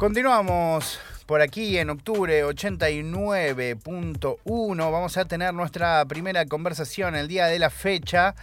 [0.00, 4.90] Continuamos por aquí en octubre 89.1.
[4.90, 8.34] Vamos a tener nuestra primera conversación el día de la fecha.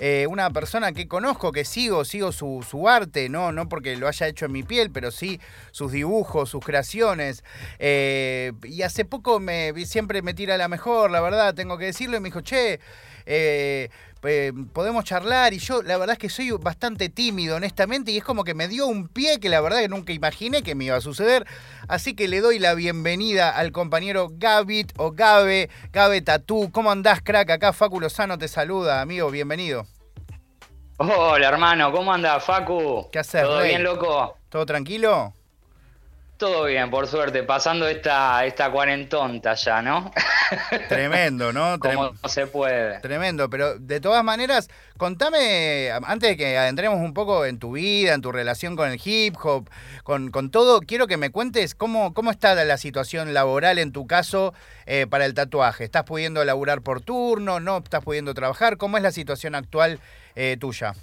[0.00, 3.52] Eh, una persona que conozco, que sigo, sigo su, su, arte, ¿no?
[3.52, 5.40] no porque lo haya hecho en mi piel, pero sí
[5.70, 7.44] sus dibujos, sus creaciones.
[7.78, 12.16] Eh, y hace poco me siempre me tira la mejor, la verdad, tengo que decirlo,
[12.16, 12.80] y me dijo, che,
[13.26, 13.88] eh,
[14.72, 18.42] podemos charlar y yo la verdad es que soy bastante tímido honestamente y es como
[18.42, 21.02] que me dio un pie que la verdad que nunca imaginé que me iba a
[21.02, 21.46] suceder
[21.88, 27.20] así que le doy la bienvenida al compañero Gavit o Gabe Gabe Tatú ¿cómo andás
[27.20, 27.50] crack?
[27.50, 29.83] acá Facu Lozano te saluda amigo bienvenido
[30.96, 33.08] Hola hermano ¿cómo andás Facu?
[33.10, 33.42] ¿qué haces?
[33.42, 34.38] ¿todo bien loco?
[34.48, 35.32] ¿todo tranquilo?
[36.36, 40.10] Todo bien, por suerte, pasando esta, esta cuarentonta ya, ¿no?
[40.88, 41.78] Tremendo, ¿no?
[41.78, 42.98] Como no se puede.
[43.00, 48.14] Tremendo, pero de todas maneras, contame, antes de que adentremos un poco en tu vida,
[48.14, 49.70] en tu relación con el hip hop,
[50.02, 54.08] con, con todo, quiero que me cuentes cómo, cómo está la situación laboral en tu
[54.08, 54.54] caso
[54.86, 55.84] eh, para el tatuaje.
[55.84, 57.60] ¿Estás pudiendo laburar por turno?
[57.60, 58.76] ¿No estás pudiendo trabajar?
[58.76, 60.00] ¿Cómo es la situación actual
[60.34, 60.94] eh, tuya?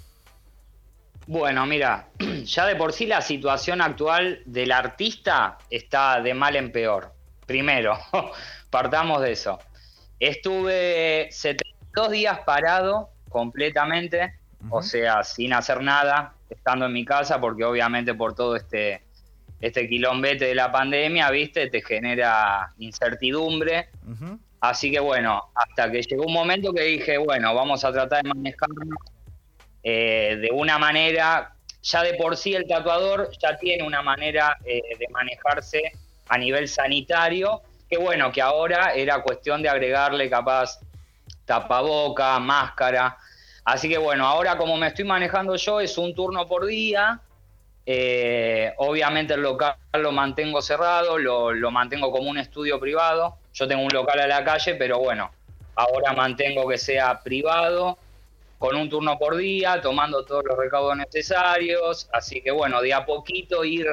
[1.26, 2.08] Bueno, mira,
[2.44, 7.12] ya de por sí la situación actual del artista está de mal en peor.
[7.46, 7.98] Primero,
[8.70, 9.58] partamos de eso.
[10.18, 14.34] Estuve 72 días parado completamente,
[14.70, 19.02] o sea, sin hacer nada, estando en mi casa, porque obviamente por todo este,
[19.60, 23.88] este quilombete de la pandemia, viste, te genera incertidumbre.
[24.60, 28.28] Así que bueno, hasta que llegó un momento que dije, bueno, vamos a tratar de
[28.28, 28.86] manejarnos
[29.82, 34.80] eh, de una manera, ya de por sí el tatuador ya tiene una manera eh,
[34.98, 35.92] de manejarse
[36.28, 40.78] a nivel sanitario, que bueno, que ahora era cuestión de agregarle capaz
[41.44, 43.18] tapaboca, máscara.
[43.64, 47.20] Así que bueno, ahora como me estoy manejando yo es un turno por día.
[47.84, 53.36] Eh, obviamente el local lo mantengo cerrado, lo, lo mantengo como un estudio privado.
[53.52, 55.30] Yo tengo un local a la calle, pero bueno,
[55.74, 57.98] ahora mantengo que sea privado
[58.62, 63.04] con un turno por día, tomando todos los recaudos necesarios, así que bueno, de a
[63.04, 63.88] poquito ir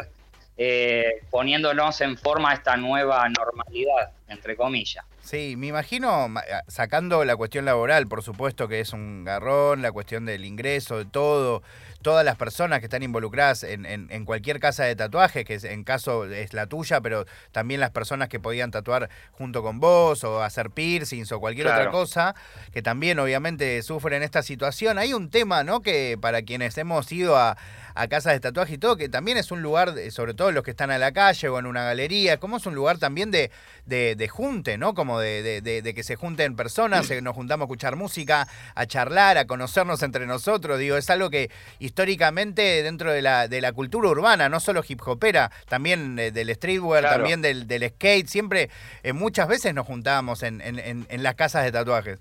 [0.57, 5.06] eh, poniéndonos en forma esta nueva normalidad, entre comillas.
[5.22, 6.34] Sí, me imagino,
[6.68, 11.06] sacando la cuestión laboral, por supuesto que es un garrón, la cuestión del ingreso, de
[11.06, 11.62] todo,
[12.02, 16.26] todas las personas que están involucradas en, en, cualquier casa de tatuaje, que en caso
[16.26, 20.72] es la tuya, pero también las personas que podían tatuar junto con vos o hacer
[20.72, 22.36] piercings o cualquier otra cosa,
[22.72, 24.98] que también obviamente sufren esta situación.
[24.98, 25.82] Hay un tema, ¿no?
[25.82, 27.58] Que para quienes hemos ido a,
[27.96, 30.72] a casas de tatuaje y todo, que también es un lugar, sobre todo los que
[30.72, 33.52] están a la calle o en una galería, como es un lugar también de,
[33.86, 34.94] de, junte, ¿no?
[34.94, 39.46] Como de, de, que se junten personas, nos juntamos a escuchar música, a charlar, a
[39.46, 41.50] conocernos entre nosotros, digo, es algo que
[41.80, 47.03] históricamente dentro de la, de la cultura urbana, no solo hip hopera, también del streetwear,
[47.03, 48.69] también del, del, skate, siempre,
[49.03, 52.19] eh, muchas veces nos juntábamos en, en, en las casas de tatuajes.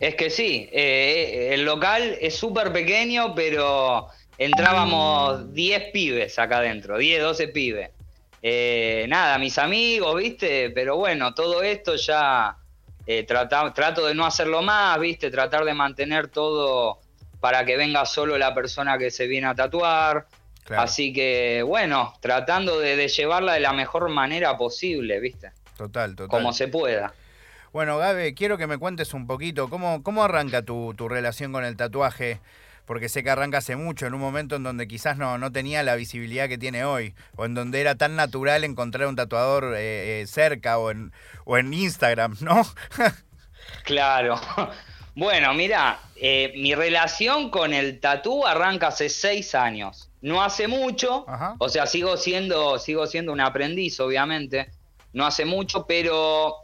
[0.00, 4.08] Es que sí, eh, el local es súper pequeño, pero
[4.38, 7.90] entrábamos 10 pibes acá adentro, 10, 12 pibes.
[8.46, 10.68] Eh, nada, mis amigos, ¿viste?
[10.68, 12.54] Pero bueno, todo esto ya
[13.06, 15.30] eh, trato de no hacerlo más, ¿viste?
[15.30, 16.98] Tratar de mantener todo
[17.40, 20.26] para que venga solo la persona que se viene a tatuar.
[20.76, 25.52] Así que, bueno, tratando de, llevarla de la mejor manera posible, ¿viste?
[25.78, 26.28] Total, total.
[26.28, 27.14] Como se pueda.
[27.72, 31.64] Bueno, Gabe, quiero que me cuentes un poquito, ¿cómo, cómo arranca tu, tu relación con
[31.64, 32.40] el tatuaje?
[32.86, 35.82] Porque sé que arranca hace mucho, en un momento en donde quizás no, no tenía
[35.82, 40.22] la visibilidad que tiene hoy, o en donde era tan natural encontrar un tatuador eh,
[40.22, 41.12] eh, cerca o en,
[41.44, 42.62] o en Instagram, ¿no?
[43.84, 44.40] claro.
[45.16, 50.10] Bueno, mira, eh, mi relación con el tatú arranca hace seis años.
[50.20, 51.26] No hace mucho,
[51.58, 54.70] o sea, sigo siendo, sigo siendo un aprendiz, obviamente.
[55.12, 56.56] No hace mucho, pero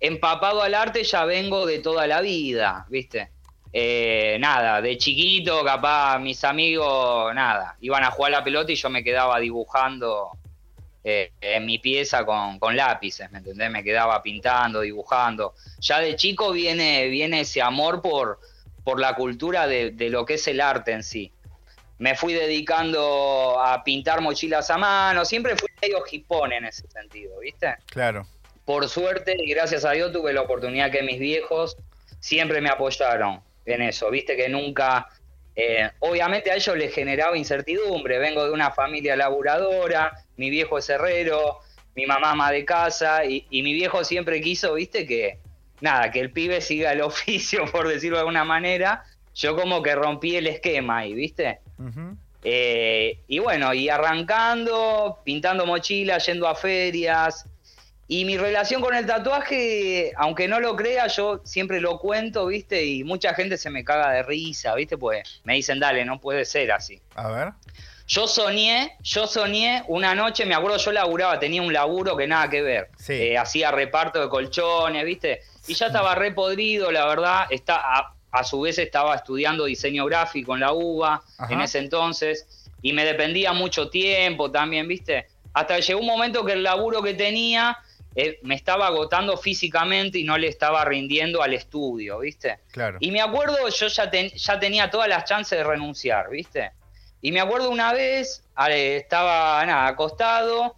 [0.00, 3.30] empapado al arte ya vengo de toda la vida, ¿viste?
[3.74, 8.90] Eh, nada, de chiquito, capaz mis amigos, nada, iban a jugar la pelota y yo
[8.90, 10.30] me quedaba dibujando
[11.02, 13.70] eh, en mi pieza con, lápices, ¿me entendés?
[13.70, 15.54] Me quedaba pintando, dibujando.
[15.80, 18.40] Ya de chico viene, viene ese amor por,
[18.84, 21.32] por la cultura de, lo que es el arte en sí.
[21.98, 27.38] Me fui dedicando a pintar mochilas a mano, siempre fui medio hipón en ese sentido,
[27.38, 27.74] ¿viste?
[27.86, 28.26] Claro.
[28.66, 31.76] Por suerte y gracias a Dios tuve la oportunidad que mis viejos
[32.20, 35.08] siempre me apoyaron en eso, viste que nunca,
[35.54, 40.88] eh, obviamente a ellos les generaba incertidumbre, vengo de una familia laburadora, mi viejo es
[40.88, 41.58] herrero,
[41.94, 45.38] mi mamá ama de casa, y, mi viejo siempre quiso, viste, que
[45.80, 49.04] nada, que el pibe siga el oficio, por decirlo de alguna manera,
[49.34, 51.60] yo como que rompí el esquema ahí, viste.
[52.44, 57.46] Eh, y bueno, y arrancando, pintando mochilas, yendo a ferias.
[58.12, 62.84] Y mi relación con el tatuaje, aunque no lo crea, yo siempre lo cuento, ¿viste?
[62.84, 64.98] Y mucha gente se me caga de risa, ¿viste?
[64.98, 67.00] Pues me dicen, dale, no puede ser así.
[67.14, 67.52] A ver.
[68.06, 72.50] Yo soñé, yo soñé una noche, me acuerdo, yo laburaba, tenía un laburo que nada
[72.50, 72.90] que ver.
[72.98, 73.14] Sí.
[73.14, 75.40] Eh, hacía reparto de colchones, ¿viste?
[75.66, 77.46] Y ya estaba re podrido, la verdad.
[77.48, 81.50] Está, a, a su vez estaba estudiando diseño gráfico en la UBA Ajá.
[81.50, 82.46] en ese entonces.
[82.82, 85.28] Y me dependía mucho tiempo también, ¿viste?
[85.54, 87.78] Hasta que llegó un momento que el laburo que tenía
[88.14, 92.58] eh, me estaba agotando físicamente y no le estaba rindiendo al estudio, ¿viste?
[92.70, 92.98] Claro.
[93.00, 96.72] Y me acuerdo, yo ya, ten- ya tenía todas las chances de renunciar, ¿viste?
[97.20, 100.76] Y me acuerdo una vez, eh, estaba nada, acostado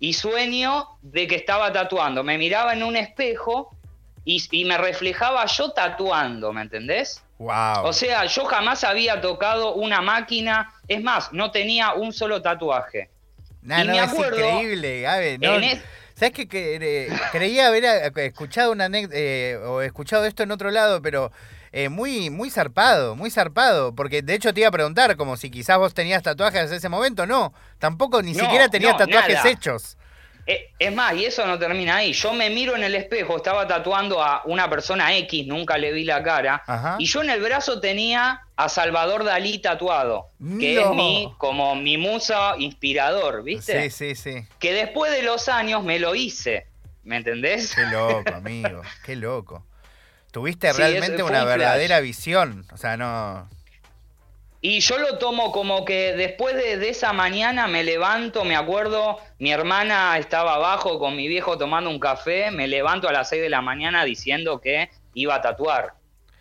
[0.00, 2.22] y sueño de que estaba tatuando.
[2.24, 3.70] Me miraba en un espejo
[4.24, 7.22] y, y me reflejaba yo tatuando, ¿me entendés?
[7.38, 7.84] Wow.
[7.84, 13.10] O sea, yo jamás había tocado una máquina, es más, no tenía un solo tatuaje.
[13.62, 15.38] Nah, y no, me es acuerdo, increíble, Gabe.
[15.38, 15.82] No, en es-
[16.14, 16.32] ¿Sabes?
[16.32, 21.32] Que, eh, creía haber eh, escuchado una eh, o escuchado esto en otro lado, pero
[21.72, 23.94] eh, muy, muy zarpado, muy zarpado.
[23.94, 26.88] Porque de hecho te iba a preguntar, como si quizás vos tenías tatuajes en ese
[26.88, 27.26] momento.
[27.26, 29.50] No, tampoco ni No, siquiera tenías no, tatuajes nada.
[29.50, 29.96] hechos.
[30.46, 32.12] Eh, Es más, y eso no termina ahí.
[32.12, 36.04] Yo me miro en el espejo, estaba tatuando a una persona X, nunca le vi
[36.04, 36.96] la cara, Ajá.
[36.98, 40.28] y yo en el brazo tenía a Salvador Dalí tatuado,
[40.60, 40.80] que No.
[40.82, 43.88] es mi, como mi musa inspirador, ¿viste?
[43.90, 44.46] Sí, sí, sí.
[44.58, 46.66] Que después de los años me lo hice,
[47.04, 47.74] ¿me entendés?
[47.74, 48.82] Qué loco, amigo.
[49.04, 49.64] Qué loco.
[50.30, 51.46] Tuviste realmente una flash.
[51.58, 52.66] verdadera visión.
[52.72, 53.48] O sea, no.
[54.66, 59.18] Y yo lo tomo como que después de, de esa mañana me levanto, me acuerdo,
[59.38, 63.42] mi hermana estaba abajo con mi viejo tomando un café, me levanto a las 6
[63.42, 65.92] de la mañana diciendo que iba a tatuar.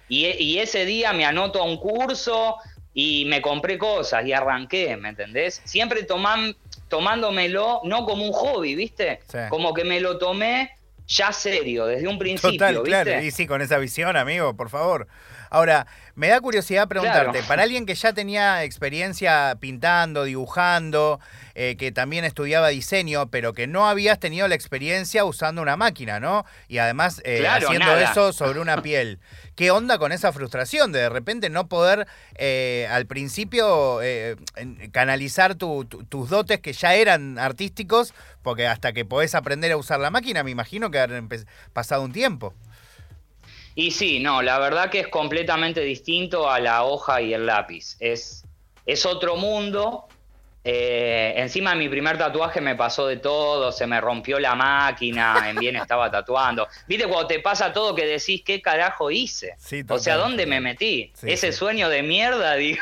[0.08, 2.56] Y, e- y ese día me anoto a un curso
[2.94, 5.62] y me compré cosas y arranqué, ¿me entendés?
[5.66, 6.56] Siempre toman,
[6.88, 9.20] tomándomelo no como un hobby, ¿viste?
[9.30, 9.40] Sí.
[9.50, 10.72] Como que me lo tomé
[11.08, 12.90] ya serio, desde un principio, Total, ¿viste?
[12.90, 13.22] claro.
[13.22, 15.08] Y sí, con esa visión, amigo, por favor.
[15.54, 15.86] Ahora,
[16.16, 17.48] me da curiosidad preguntarte, Claro.
[17.48, 21.20] para alguien que ya tenía experiencia pintando, dibujando,
[21.54, 26.20] eh, que también estudiaba diseño, pero que no habías tenido la experiencia usando una máquina,
[26.20, 26.44] ¿no?
[26.68, 28.02] Y además eh, Claro, haciendo nada.
[28.12, 29.20] eso sobre una piel.
[29.56, 34.38] ¿Qué onda con esa frustración de de repente no poder eh, al principio eh,
[34.92, 38.16] canalizar tu- tu- tus dotes que ya eran artísticos?
[38.42, 42.12] Porque hasta que podés aprender a usar la máquina, me imagino que empe- pasado un
[42.12, 42.56] tiempo.
[43.76, 47.96] Y sí, no, la verdad que es completamente distinto a la hoja y el lápiz.
[48.00, 48.44] Es,
[48.86, 50.08] es otro mundo.
[50.66, 55.58] Eh, encima mi primer tatuaje me pasó de todo, se me rompió la máquina, en
[55.58, 56.68] bien estaba tatuando.
[56.88, 59.56] Viste cuando te pasa todo que decís, ¿qué carajo hice?
[59.58, 61.12] Sí, o sea, ¿dónde me metí?
[61.16, 61.58] Sí, Ese sí.
[61.58, 62.82] sueño de mierda, digo,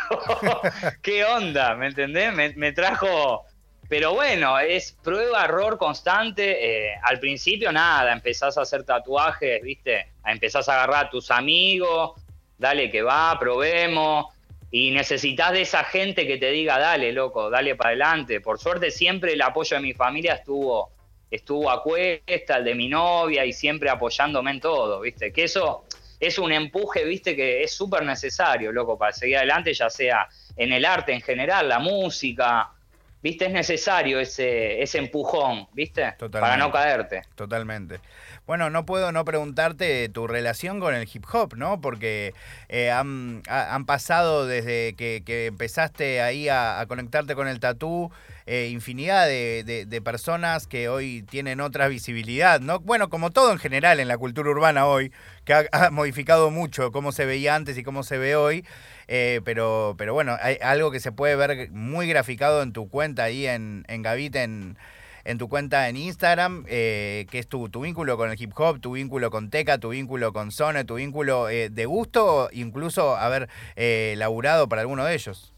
[1.01, 1.73] ¿qué onda?
[1.75, 2.33] ¿Me entendés?
[2.33, 3.45] Me, me trajo...
[3.91, 6.91] Pero bueno, es prueba, error constante.
[6.91, 10.13] Eh, al principio nada, empezás a hacer tatuajes, ¿viste?
[10.25, 12.11] Empezás a agarrar a tus amigos,
[12.57, 14.33] dale que va, probemos.
[14.71, 18.39] Y necesitas de esa gente que te diga, dale, loco, dale para adelante.
[18.39, 20.93] Por suerte siempre el apoyo de mi familia estuvo,
[21.29, 25.33] estuvo a cuesta, el de mi novia, y siempre apoyándome en todo, ¿viste?
[25.33, 25.83] Que eso
[26.17, 27.36] es un empuje, ¿viste?
[27.36, 31.67] Que es súper necesario, loco, para seguir adelante, ya sea en el arte en general,
[31.67, 32.71] la música,
[33.21, 33.45] ¿viste?
[33.45, 36.03] Es necesario ese, ese empujón, ¿viste?
[36.17, 36.39] Totalmente.
[36.39, 37.21] Para no caerte.
[37.35, 37.99] Totalmente.
[38.47, 41.79] Bueno, no puedo no preguntarte tu relación con el hip hop, ¿no?
[41.79, 42.33] Porque
[42.69, 47.59] eh, han, ha- han pasado desde que, que empezaste ahí a, a conectarte con el
[47.59, 48.11] tatú,
[48.45, 52.79] eh, infinidad de, de- personas que hoy tienen otra visibilidad, ¿no?
[52.79, 55.12] Bueno, como todo en general en la cultura urbana hoy,
[55.45, 58.65] que ha, ha modificado mucho cómo se veía antes y cómo se ve hoy,
[59.07, 63.24] eh, pero, pero bueno, hay algo que se puede ver muy graficado en tu cuenta
[63.25, 64.77] ahí en, en Gavita, en,
[65.24, 68.79] en tu cuenta en Instagram, eh, que es tu, tu vínculo con el hip hop,
[68.81, 73.50] tu vínculo con Teca, tu vínculo con Zone, tu vínculo eh, de gusto, incluso haber
[73.75, 75.50] eh, laburado para alguno de ellos.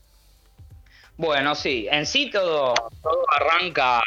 [1.18, 4.02] Bueno, sí, en sí todo, todo arranca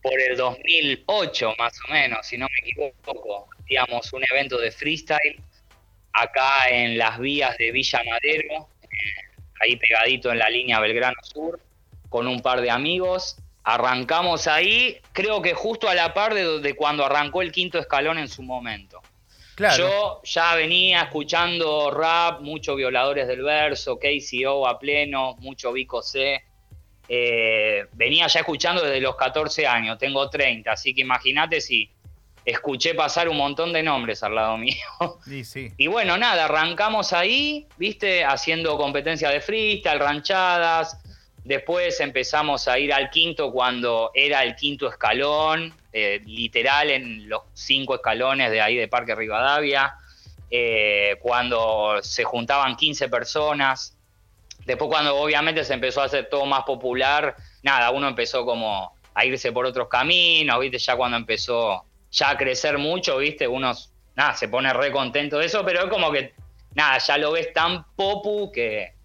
[0.00, 3.48] por el 2008 más o menos, si no me equivoco.
[3.60, 5.40] Hacíamos un evento de freestyle
[6.12, 11.60] acá en las vías de Villa Madero, eh, ahí pegadito en la línea Belgrano Sur,
[12.08, 13.38] con un par de amigos.
[13.64, 18.18] Arrancamos ahí, creo que justo a la par de, de cuando arrancó el quinto escalón
[18.18, 19.02] en su momento.
[19.56, 19.88] Claro.
[19.88, 26.44] Yo ya venía escuchando rap, mucho Violadores del Verso, KCO a pleno, mucho Vico C.
[27.08, 31.90] Eh, venía ya escuchando desde los 14 años, tengo 30, así que imagínate si
[32.44, 34.76] escuché pasar un montón de nombres al lado mío.
[35.24, 35.72] Sí, sí.
[35.78, 41.00] Y bueno, nada, arrancamos ahí, viste, haciendo competencia de freestyle, ranchadas,
[41.46, 47.42] Después empezamos a ir al quinto cuando era el quinto escalón, eh, literal en los
[47.54, 49.94] cinco escalones de ahí de Parque Rivadavia,
[50.50, 53.96] eh, cuando se juntaban 15 personas.
[54.64, 59.24] Después cuando obviamente se empezó a hacer todo más popular, nada, uno empezó como a
[59.24, 60.78] irse por otros caminos, ¿viste?
[60.78, 63.46] Ya cuando empezó ya a crecer mucho, ¿viste?
[63.46, 63.72] Uno,
[64.16, 66.34] nada, se pone re contento de eso, pero es como que,
[66.74, 68.95] nada, ya lo ves tan popu que,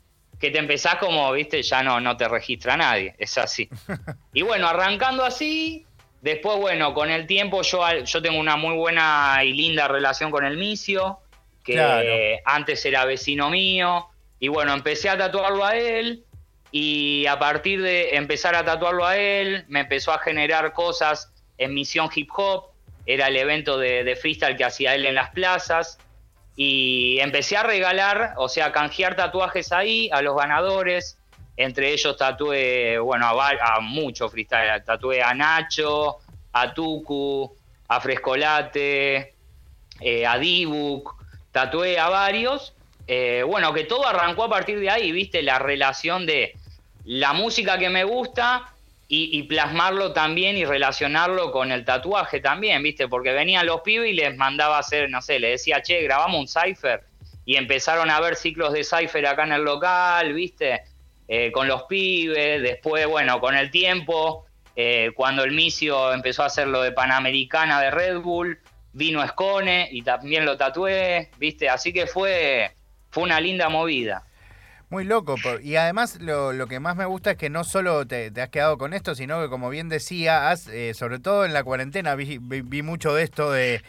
[0.41, 3.69] que te empezás como, viste, ya no, no te registra nadie, es así.
[4.33, 5.85] Y bueno, arrancando así,
[6.21, 10.43] después, bueno, con el tiempo yo, yo tengo una muy buena y linda relación con
[10.43, 11.19] el Micio,
[11.63, 14.07] que antes era vecino mío,
[14.39, 16.23] y bueno, empecé a tatuarlo a él,
[16.71, 21.75] y a partir de empezar a tatuarlo a él, me empezó a generar cosas en
[21.75, 22.71] Misión Hip Hop,
[23.05, 25.99] era el evento de, de freestyle que hacía él en las plazas,
[26.55, 31.17] y empecé a regalar, o sea, a canjear tatuajes ahí a los ganadores.
[31.57, 34.83] Entre ellos tatué, bueno, a, muchos freestyle.
[34.83, 36.17] Tatué a Nacho,
[36.53, 37.55] a Tuku,
[37.87, 39.33] a Frescolate,
[39.99, 41.15] eh, a Dibuk.
[41.51, 42.73] Tatué a varios.
[43.07, 46.55] Eh, bueno, que todo arrancó a partir de ahí, viste, la relación de
[47.05, 48.70] la música que me gusta
[49.13, 53.09] y, plasmarlo también y relacionarlo con el tatuaje también, ¿viste?
[53.09, 56.47] Porque venían los pibes y les mandaba hacer, no sé, le decía, che, grabamos un
[56.47, 57.03] cipher.
[57.43, 60.83] Y empezaron a ver ciclos de cipher acá en el local, ¿viste?
[61.27, 62.61] Eh, con los pibes.
[62.61, 64.45] Después, bueno, con el tiempo,
[64.77, 68.59] eh, cuando el Micio empezó a hacer lo de Panamericana de Red Bull,
[68.93, 71.67] vino Escone y también lo tatué, ¿viste?
[71.67, 72.71] Así que fue,
[73.09, 74.23] fue una linda movida.
[74.91, 75.35] Muy loco.
[75.63, 78.77] Y además lo, lo, que más me gusta es que no solo te, has quedado
[78.77, 82.39] con esto, sino que como bien decía, has, eh, sobre todo en la cuarentena vi,
[82.39, 83.81] vi mucho de esto de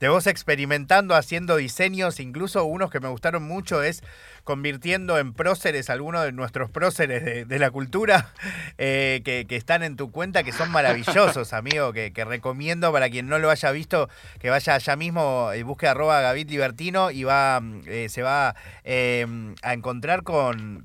[0.00, 4.02] de vos experimentando, haciendo diseños, incluso unos que me gustaron mucho es
[4.44, 8.32] convirtiendo en próceres algunos de nuestros próceres de, la cultura
[8.78, 13.38] eh, que, están en tu cuenta, que son maravillosos, amigo, que, recomiendo para quien no
[13.38, 18.08] lo haya visto, que vaya allá mismo y busque arroba Gavit Libertino y va, eh,
[18.08, 18.54] se va
[18.84, 20.82] em, a encontrar con,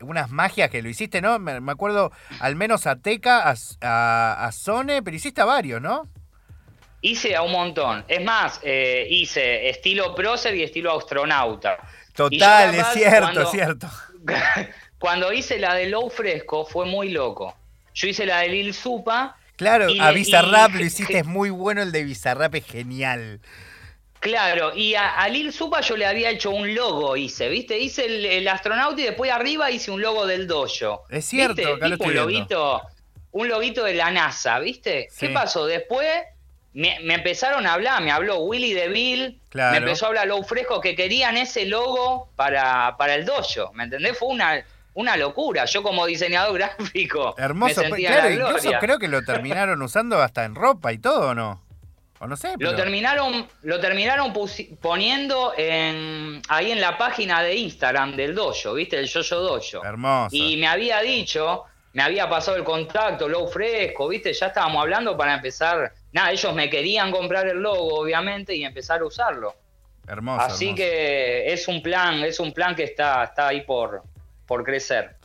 [0.00, 1.38] unas magias que lo hiciste, ¿no?
[1.40, 6.08] Me, acuerdo al menos a Teca, a, a, a Sone, pero hiciste a varios, ¿no?
[7.02, 8.04] Hice a un montón.
[8.08, 11.78] Es más, eh, hice estilo prócer y estilo astronauta.
[12.14, 13.88] Total, es cierto, es cierto.
[14.98, 17.56] cuando hice la de Low Fresco fue muy loco.
[17.92, 19.36] Yo hice la de Lil Supa.
[19.56, 23.40] Claro, a Bizarrap lo hiciste, es muy bueno el de Bizarrap, es genial.
[24.20, 27.80] Claro, y a, Lil Supa yo le había hecho un logo, hice, ¿viste?
[27.80, 31.02] Hice el, astronauta y después arriba hice un logo del dojo.
[31.10, 31.60] Es cierto,
[31.98, 32.82] un loguito,
[33.32, 35.08] un loguito de la NASA, ¿viste?
[35.18, 35.66] ¿Qué pasó?
[35.66, 36.08] Después
[36.74, 40.94] me, empezaron a hablar, me habló Willy DeVille, me empezó a hablar Low Fresco que
[40.94, 44.18] querían ese logo para, para el dojo, ¿me entendés?
[44.18, 44.64] Fue una,
[44.94, 47.34] una locura, yo como diseñador gráfico.
[47.36, 51.62] Hermoso, claro, incluso creo que lo terminaron usando hasta en ropa y todo, ¿no?
[52.20, 52.54] O no sé.
[52.58, 54.32] Lo terminaron, lo terminaron
[54.80, 58.96] poniendo en, ahí en la página de Instagram del dojo, ¿viste?
[58.96, 59.84] El Yoyo Dojo.
[59.84, 60.28] Hermoso.
[60.30, 61.64] Y me había dicho,
[61.94, 64.32] me había pasado el contacto, Low Fresco, ¿viste?
[64.32, 69.00] Ya estábamos hablando para empezar nada, ellos me querían comprar el logo, obviamente, y empezar
[69.00, 69.54] a usarlo.
[70.06, 70.40] Hermoso.
[70.42, 74.02] Así que es un plan, es un plan que está, está ahí por,
[74.46, 75.16] por crecer.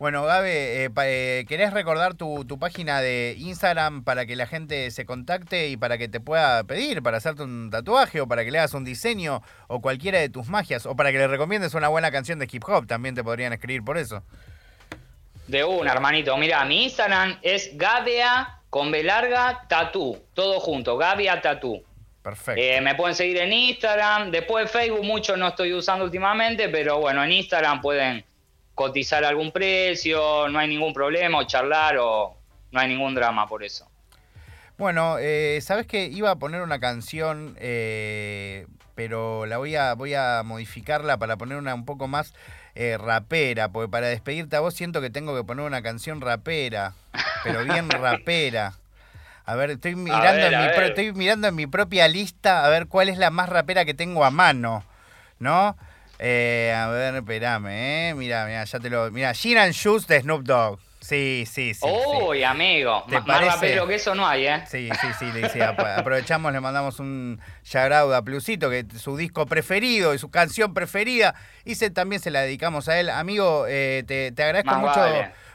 [0.00, 5.04] Bueno, Gabe, eh, eh, ¿querés recordar tu, página de Instagram para que la gente se
[5.04, 8.58] contacte y para que te pueda pedir para hacerte un tatuaje o para que le
[8.60, 12.10] hagas un diseño o cualquiera de tus magias o para que le recomiendes una buena
[12.10, 12.86] canción de hip hop?
[12.86, 14.22] También te podrían escribir por eso.
[15.48, 16.34] De una, hermanito.
[16.38, 21.82] Mira, mi Instagram es Gabea con B larga, Tatú, todo junto, Gavia Tatú.
[22.22, 22.60] Perfecto.
[22.60, 27.24] Eh, me pueden seguir en Instagram, después Facebook mucho no estoy usando últimamente, pero bueno,
[27.24, 28.24] en Instagram pueden
[28.74, 32.36] cotizar algún precio, no hay ningún problema, o charlar, o
[32.70, 33.90] no hay ningún drama por eso.
[34.78, 40.14] Bueno, eh, sabes que iba a poner una canción, eh, pero la voy a, voy
[40.14, 42.32] a modificarla para poner una un poco más
[42.74, 46.94] eh, rapera, porque para despedirte a vos siento que tengo que poner una canción rapera,
[47.44, 48.74] pero bien rapera.
[49.46, 53.08] A ver, estoy mirando, en mi, estoy mirando en mi propia lista a ver cuál
[53.08, 54.84] es la más rapera que tengo a mano,
[55.38, 55.76] ¿no?
[56.18, 58.14] Eh, a ver, espérame, ¿eh?
[58.16, 59.10] Mira, mira, ya te lo...
[59.10, 60.78] Mira, Gin and Shoes de Snoop Dogg.
[61.00, 61.86] Sí, sí, sí.
[61.88, 63.04] Uy, amigo.
[63.08, 64.62] ¿Te más rapero que eso no hay, ¿eh?
[64.68, 65.32] Sí, sí, sí.
[65.32, 65.64] Le
[65.96, 70.74] aprovechamos, le mandamos un Yagrauda a Plusito, que es su disco preferido y su canción
[70.74, 71.34] preferida.
[71.64, 73.08] Y se, también se la dedicamos a él.
[73.08, 75.00] Amigo, eh, te, agradezco mucho,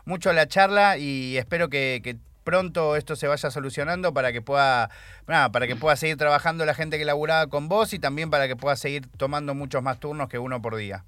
[0.06, 4.92] mucho la charla y espero que, pronto esto se vaya solucionando para que pueda
[5.26, 8.56] para que pueda seguir trabajando la gente que laburaba con vos y también para que
[8.56, 11.04] pueda seguir tomando muchos más turnos que uno por día.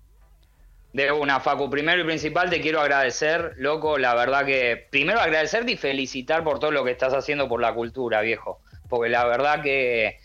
[0.93, 1.69] De una, Facu.
[1.69, 3.99] Primero y principal te quiero agradecer, loco.
[3.99, 4.87] La verdad que.
[4.89, 8.61] Primero agradecerte y felicitar por todo lo que estás haciendo por la cultura, viejo.
[8.89, 10.17] Porque la verdad que.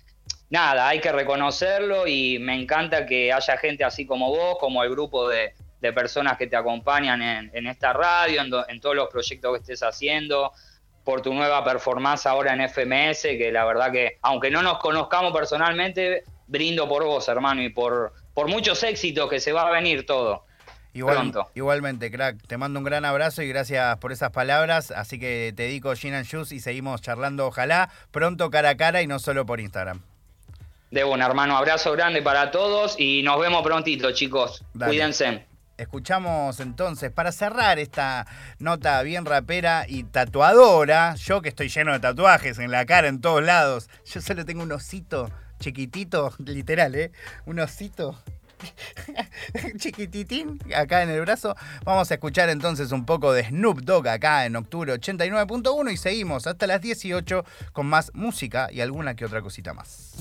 [0.49, 4.91] Nada, hay que reconocerlo y me encanta que haya gente así como vos, como el
[4.91, 5.55] grupo de,
[5.91, 10.53] personas que te acompañan en, esta radio, en, en todos los proyectos que estés haciendo
[11.05, 15.33] por tu nueva performance ahora en FMS, que la verdad que, aunque no nos conozcamos
[15.33, 20.07] personalmente, brindo por vos, hermano, y por, por muchos éxitos que se va a venir
[20.07, 20.45] todo.
[21.55, 22.47] Igualmente, crack.
[22.47, 24.91] Te mando un gran abrazo y gracias por esas palabras.
[24.91, 29.01] Así que te dedico Gin and Juice y seguimos charlando, ojalá, pronto cara a cara
[29.01, 30.03] y no solo por Instagram.
[30.91, 31.57] De bueno, hermano.
[31.57, 34.63] Abrazo grande para todos y nos vemos prontito, chicos.
[34.79, 35.47] Cuídense.
[35.83, 38.27] Escuchamos entonces, para cerrar esta
[38.61, 43.21] nota bien rapera y tatuadora, yo que estoy lleno de tatuajes en la cara, en
[43.21, 47.11] todos lados, yo solo tengo un osito chiquitito, literal, ¿eh?
[47.47, 48.17] Un osito
[49.77, 51.57] chiquititín acá en el brazo.
[51.85, 56.47] Vamos a escuchar entonces un poco de Snoop Dogg acá en octubre 89.1 y seguimos
[56.47, 60.13] hasta las 18 con más música y alguna que otra cosita más.